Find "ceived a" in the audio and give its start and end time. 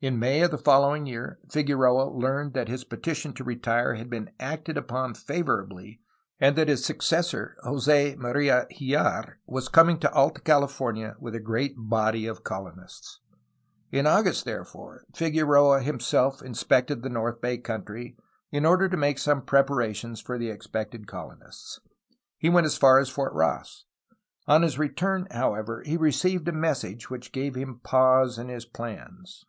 26.12-26.52